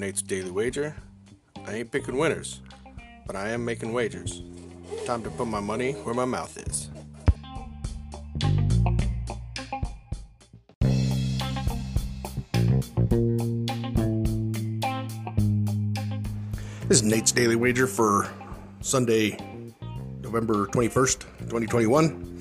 Nate's 0.00 0.22
Daily 0.22 0.50
Wager. 0.50 0.96
I 1.66 1.74
ain't 1.74 1.92
picking 1.92 2.16
winners, 2.16 2.62
but 3.26 3.36
I 3.36 3.50
am 3.50 3.62
making 3.66 3.92
wagers. 3.92 4.40
Time 5.04 5.22
to 5.22 5.28
put 5.28 5.46
my 5.46 5.60
money 5.60 5.92
where 5.92 6.14
my 6.14 6.24
mouth 6.24 6.56
is. 6.56 6.88
This 16.88 17.02
is 17.02 17.02
Nate's 17.02 17.30
Daily 17.30 17.56
Wager 17.56 17.86
for 17.86 18.26
Sunday, 18.80 19.36
November 20.22 20.66
21st, 20.68 21.20
2021. 21.40 22.38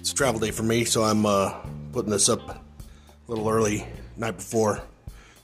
It's 0.00 0.12
a 0.12 0.14
travel 0.14 0.40
day 0.40 0.50
for 0.50 0.62
me, 0.62 0.86
so 0.86 1.02
I'm 1.02 1.26
uh, 1.26 1.58
putting 1.92 2.10
this 2.10 2.30
up 2.30 2.48
a 2.48 2.60
little 3.28 3.50
early, 3.50 3.86
night 4.16 4.36
before. 4.36 4.82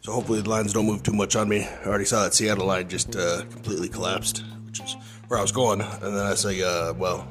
So 0.09 0.15
hopefully 0.15 0.41
the 0.41 0.49
lines 0.49 0.73
don't 0.73 0.87
move 0.87 1.03
too 1.03 1.13
much 1.13 1.37
on 1.37 1.51
me. 1.51 1.65
I 1.67 1.85
already 1.85 2.07
saw 2.07 2.23
that 2.23 2.33
Seattle 2.33 2.65
line 2.65 2.89
just 2.89 3.15
uh, 3.15 3.43
completely 3.51 3.91
collapsed, 3.91 4.43
which 4.65 4.81
is 4.81 4.97
where 5.27 5.39
I 5.39 5.43
was 5.43 5.53
going. 5.53 5.83
And 5.83 6.17
then 6.17 6.25
I 6.25 6.33
say, 6.33 6.63
uh, 6.63 6.95
well, 6.95 7.29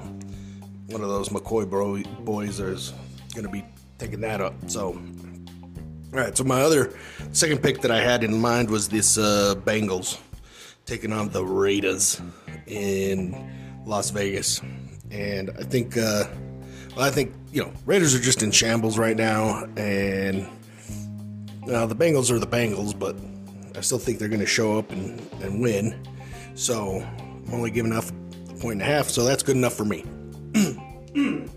one 0.86 1.02
of 1.02 1.10
those 1.10 1.30
McCoy 1.30 1.68
bro- 1.68 2.04
boys 2.20 2.60
is 2.60 2.94
going 3.34 3.48
to 3.48 3.52
be 3.52 3.66
taking 3.98 4.22
that 4.22 4.42
up. 4.42 4.54
So, 4.68 4.90
all 4.90 5.00
right. 6.12 6.38
So 6.38 6.44
my 6.44 6.62
other 6.62 6.94
second 7.32 7.64
pick 7.64 7.82
that 7.82 7.90
I 7.90 8.00
had 8.00 8.24
in 8.24 8.40
mind 8.40 8.70
was 8.70 8.90
this 8.90 9.18
uh, 9.18 9.56
Bengals 9.58 10.20
taking 10.86 11.12
on 11.12 11.30
the 11.30 11.44
Raiders 11.44 12.22
in 12.68 13.82
Las 13.88 14.12
Vegas, 14.12 14.62
and 15.10 15.50
I 15.58 15.64
think, 15.64 15.98
uh, 15.98 16.26
well, 16.96 17.06
I 17.06 17.10
think 17.10 17.34
you 17.52 17.64
know, 17.64 17.74
Raiders 17.88 18.14
are 18.14 18.22
just 18.22 18.44
in 18.44 18.52
shambles 18.52 19.00
right 19.00 19.18
now, 19.18 19.66
and 19.78 20.48
now 21.68 21.86
the 21.86 21.96
Bengals 21.96 22.32
are 22.32 22.40
the 22.40 22.48
Bengals, 22.48 22.98
but 22.98 23.16
I 23.78 23.82
still 23.82 24.00
think 24.00 24.20
they're 24.20 24.28
going 24.28 24.40
to 24.40 24.46
show 24.46 24.78
up 24.78 24.92
and, 24.92 25.20
and 25.42 25.62
win. 25.62 26.02
So 26.56 27.02
I'm 27.02 27.54
only 27.54 27.72
giving 27.72 27.94
up 27.94 28.06
a 28.50 28.54
point 28.54 28.74
and 28.74 28.82
a 28.82 28.86
half, 28.86 29.10
so 29.10 29.24
that's 29.24 29.44
good 29.44 29.56
enough 29.56 29.76
for 29.76 29.86
me. 29.86 30.04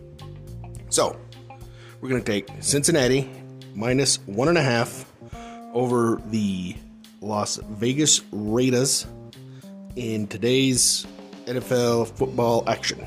so 0.90 1.16
we're 2.00 2.08
going 2.08 2.22
to 2.22 2.30
take 2.30 2.48
Cincinnati 2.60 3.30
minus 3.74 4.18
one 4.26 4.48
and 4.48 4.58
a 4.58 4.62
half 4.62 5.10
over 5.72 6.20
the 6.26 6.74
Las 7.20 7.56
Vegas 7.56 8.22
Raiders 8.32 9.06
in 9.96 10.26
today's 10.26 11.06
NFL 11.46 12.08
football 12.16 12.64
action. 12.68 13.06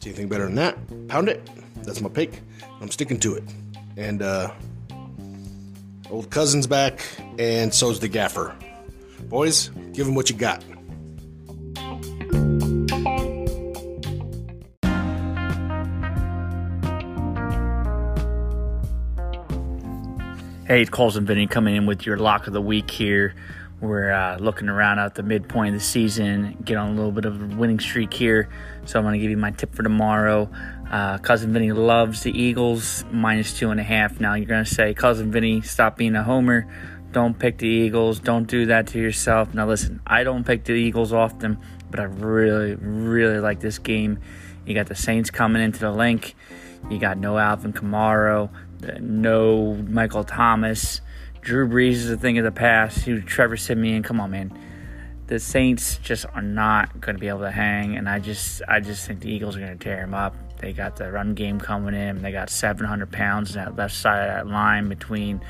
See 0.00 0.10
anything 0.10 0.28
better 0.28 0.44
than 0.46 0.56
that? 0.56 0.76
Pound 1.08 1.28
it. 1.28 1.48
That's 1.82 2.00
my 2.00 2.08
pick. 2.08 2.42
I'm 2.80 2.90
sticking 2.90 3.18
to 3.20 3.34
it. 3.36 3.44
And 3.96 4.22
uh, 4.22 4.52
old 6.12 6.30
cousin's 6.30 6.66
back, 6.66 7.00
and 7.38 7.72
so's 7.74 7.98
the 7.98 8.06
gaffer. 8.06 8.54
Boys, 9.24 9.70
give 9.94 10.06
him 10.06 10.14
what 10.14 10.28
you 10.28 10.36
got. 10.36 10.62
Hey, 20.66 20.82
it's 20.82 20.90
Cousin 20.90 21.26
Vinny 21.26 21.46
coming 21.46 21.76
in 21.76 21.86
with 21.86 22.06
your 22.06 22.18
lock 22.18 22.46
of 22.46 22.52
the 22.52 22.62
week 22.62 22.90
here. 22.90 23.34
We're 23.82 24.12
uh, 24.12 24.38
looking 24.38 24.68
around 24.68 25.00
at 25.00 25.16
the 25.16 25.24
midpoint 25.24 25.74
of 25.74 25.80
the 25.80 25.84
season, 25.84 26.56
get 26.64 26.76
on 26.76 26.90
a 26.90 26.94
little 26.94 27.10
bit 27.10 27.24
of 27.24 27.42
a 27.42 27.56
winning 27.56 27.80
streak 27.80 28.14
here. 28.14 28.48
So 28.84 28.96
I'm 28.96 29.04
going 29.04 29.14
to 29.14 29.18
give 29.18 29.28
you 29.28 29.36
my 29.36 29.50
tip 29.50 29.74
for 29.74 29.82
tomorrow. 29.82 30.48
Uh, 30.88 31.18
Cousin 31.18 31.52
Vinny 31.52 31.72
loves 31.72 32.22
the 32.22 32.30
Eagles, 32.30 33.04
minus 33.10 33.52
two 33.52 33.70
and 33.70 33.80
a 33.80 33.82
half. 33.82 34.20
Now 34.20 34.34
you're 34.34 34.46
going 34.46 34.64
to 34.64 34.72
say, 34.72 34.94
Cousin 34.94 35.32
Vinny, 35.32 35.62
stop 35.62 35.96
being 35.96 36.14
a 36.14 36.22
homer. 36.22 36.72
Don't 37.10 37.36
pick 37.36 37.58
the 37.58 37.66
Eagles. 37.66 38.20
Don't 38.20 38.46
do 38.46 38.66
that 38.66 38.86
to 38.88 39.00
yourself. 39.00 39.52
Now 39.52 39.66
listen, 39.66 40.00
I 40.06 40.22
don't 40.22 40.44
pick 40.44 40.62
the 40.62 40.74
Eagles 40.74 41.12
often, 41.12 41.58
but 41.90 41.98
I 41.98 42.04
really, 42.04 42.76
really 42.76 43.40
like 43.40 43.58
this 43.58 43.80
game. 43.80 44.20
You 44.64 44.74
got 44.74 44.86
the 44.86 44.94
Saints 44.94 45.32
coming 45.32 45.60
into 45.60 45.80
the 45.80 45.90
Linc. 45.90 46.36
You 46.88 47.00
got 47.00 47.18
no 47.18 47.36
Alvin 47.36 47.72
Kamara, 47.72 48.48
no 49.00 49.74
Michael 49.74 50.22
Thomas. 50.22 51.00
Drew 51.42 51.68
Brees 51.68 51.94
is 51.94 52.08
a 52.08 52.16
thing 52.16 52.38
of 52.38 52.44
the 52.44 52.52
past. 52.52 53.04
You 53.04 53.20
Trevor 53.20 53.56
Siemian, 53.56 54.04
come 54.04 54.20
on, 54.20 54.30
man. 54.30 54.56
The 55.26 55.40
Saints 55.40 55.96
just 55.98 56.24
are 56.34 56.42
not 56.42 57.00
going 57.00 57.16
to 57.16 57.20
be 57.20 57.26
able 57.26 57.40
to 57.40 57.50
hang, 57.50 57.96
and 57.96 58.08
I 58.08 58.20
just, 58.20 58.62
I 58.68 58.78
just 58.78 59.06
think 59.06 59.20
the 59.20 59.30
Eagles 59.30 59.56
are 59.56 59.60
going 59.60 59.76
to 59.76 59.84
tear 59.84 59.96
them 59.96 60.14
up. 60.14 60.36
They 60.58 60.72
got 60.72 60.96
the 60.96 61.10
run 61.10 61.34
game 61.34 61.58
coming 61.58 61.94
in. 61.94 62.22
They 62.22 62.30
got 62.30 62.48
700 62.48 63.10
pounds 63.10 63.50
in 63.50 63.56
that 63.56 63.74
left 63.74 63.94
side 63.94 64.28
of 64.28 64.46
that 64.46 64.52
line 64.52 64.88
between 64.88 65.40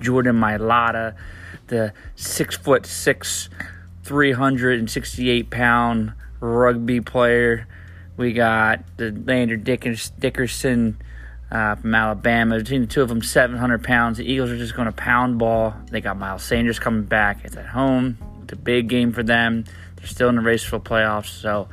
Jordan 0.00 0.34
Mailata, 0.34 1.14
the 1.68 1.92
six 2.16 2.56
foot 2.56 2.84
six, 2.84 3.48
368 4.02 5.48
pound 5.50 6.12
rugby 6.40 7.00
player. 7.00 7.68
We 8.16 8.32
got 8.32 8.84
the 8.96 9.12
Landon 9.12 9.62
Dickerson 9.62 10.98
uh, 11.50 11.76
from 11.76 11.94
Alabama. 11.94 12.58
Between 12.58 12.82
the 12.82 12.86
two 12.86 13.02
of 13.02 13.08
them, 13.08 13.22
700 13.22 13.82
pounds. 13.84 14.18
The 14.18 14.30
Eagles 14.30 14.50
are 14.50 14.58
just 14.58 14.74
going 14.74 14.86
to 14.86 14.92
pound 14.92 15.38
ball. 15.38 15.74
They 15.90 16.00
got 16.00 16.16
Miles 16.16 16.42
Sanders 16.42 16.78
coming 16.78 17.04
back. 17.04 17.44
It's 17.44 17.56
at 17.56 17.66
home. 17.66 18.18
It's 18.42 18.52
a 18.52 18.56
big 18.56 18.88
game 18.88 19.12
for 19.12 19.22
them. 19.22 19.64
They're 19.96 20.06
still 20.06 20.28
in 20.28 20.36
the 20.36 20.42
race 20.42 20.62
for 20.62 20.78
the 20.78 20.84
playoffs, 20.84 21.28
so 21.28 21.68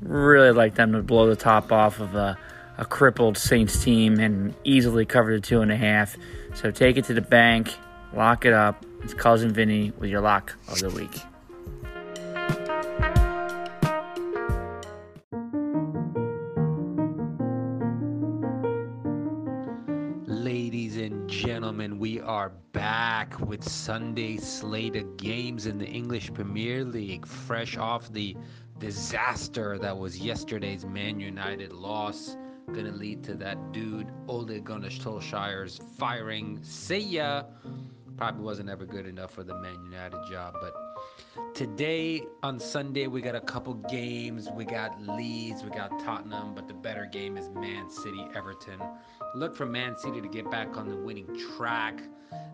really 0.00 0.52
like 0.52 0.74
them 0.74 0.92
to 0.92 1.02
blow 1.02 1.28
the 1.28 1.36
top 1.36 1.72
off 1.72 2.00
of 2.00 2.14
a, 2.14 2.38
a 2.76 2.84
crippled 2.84 3.36
Saints 3.36 3.82
team 3.82 4.20
and 4.20 4.54
easily 4.64 5.04
cover 5.04 5.34
the 5.34 5.40
two 5.40 5.60
and 5.60 5.72
a 5.72 5.76
half. 5.76 6.16
So 6.54 6.70
take 6.70 6.96
it 6.96 7.04
to 7.06 7.14
the 7.14 7.20
bank, 7.20 7.74
lock 8.14 8.44
it 8.44 8.52
up. 8.52 8.84
It's 9.02 9.14
Cousin 9.14 9.52
Vinny 9.52 9.92
with 9.98 10.10
your 10.10 10.20
lock 10.20 10.54
of 10.68 10.78
the 10.78 10.90
week. 10.90 11.20
Gentlemen, 21.38 22.00
we 22.00 22.20
are 22.20 22.48
back 22.72 23.38
with 23.38 23.62
Sunday 23.62 24.38
slate 24.38 24.96
of 24.96 25.16
games 25.16 25.66
in 25.66 25.78
the 25.78 25.86
English 25.86 26.34
Premier 26.34 26.84
League, 26.84 27.24
fresh 27.24 27.76
off 27.76 28.12
the 28.12 28.36
disaster 28.80 29.78
that 29.78 29.96
was 29.96 30.18
yesterday's 30.18 30.84
Man 30.84 31.20
United 31.20 31.72
loss. 31.72 32.36
Gonna 32.66 32.90
lead 32.90 33.22
to 33.22 33.34
that 33.34 33.70
dude, 33.70 34.08
Ole 34.26 34.58
Gunnar 34.58 34.88
Solskjaer's 34.88 35.78
firing. 35.96 36.58
See 36.64 36.98
ya! 36.98 37.44
Probably 38.16 38.42
wasn't 38.42 38.68
ever 38.68 38.84
good 38.84 39.06
enough 39.06 39.30
for 39.30 39.44
the 39.44 39.54
Man 39.54 39.80
United 39.84 40.18
job, 40.28 40.54
but 40.60 40.74
today 41.54 42.22
on 42.42 42.58
Sunday 42.60 43.06
we 43.06 43.20
got 43.20 43.34
a 43.34 43.40
couple 43.40 43.74
games. 43.74 44.48
We 44.54 44.64
got 44.64 45.00
Leeds, 45.00 45.62
we 45.64 45.70
got 45.70 45.98
Tottenham, 46.00 46.54
but 46.54 46.68
the 46.68 46.74
better 46.74 47.06
game 47.06 47.36
is 47.36 47.48
Man 47.50 47.90
City 47.90 48.26
Everton. 48.34 48.80
Look 49.34 49.56
for 49.56 49.66
Man 49.66 49.96
City 49.96 50.20
to 50.20 50.28
get 50.28 50.50
back 50.50 50.76
on 50.76 50.88
the 50.88 50.96
winning 50.96 51.28
track. 51.56 52.00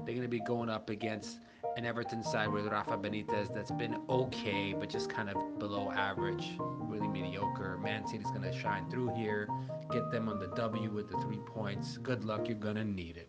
They're 0.04 0.14
gonna 0.14 0.28
be 0.28 0.40
going 0.40 0.68
up 0.68 0.90
against 0.90 1.40
an 1.76 1.84
Everton 1.84 2.22
side 2.22 2.48
with 2.48 2.66
Rafa 2.66 2.96
Benitez 2.96 3.52
that's 3.54 3.72
been 3.72 4.00
okay, 4.08 4.74
but 4.78 4.88
just 4.88 5.10
kind 5.10 5.28
of 5.28 5.58
below 5.58 5.90
average, 5.90 6.52
really 6.58 7.08
mediocre. 7.08 7.78
Man 7.78 8.06
City's 8.06 8.30
gonna 8.30 8.52
shine 8.52 8.88
through 8.90 9.14
here, 9.14 9.48
get 9.90 10.10
them 10.10 10.28
on 10.28 10.38
the 10.38 10.48
W 10.48 10.90
with 10.90 11.10
the 11.10 11.18
three 11.18 11.40
points. 11.46 11.96
Good 11.98 12.24
luck, 12.24 12.48
you're 12.48 12.58
gonna 12.58 12.84
need 12.84 13.16
it. 13.16 13.28